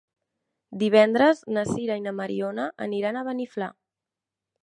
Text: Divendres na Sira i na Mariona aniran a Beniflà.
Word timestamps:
Divendres 0.83 1.43
na 1.57 1.65
Sira 1.73 1.99
i 2.01 2.03
na 2.07 2.15
Mariona 2.21 2.67
aniran 2.87 3.19
a 3.21 3.25
Beniflà. 3.31 3.71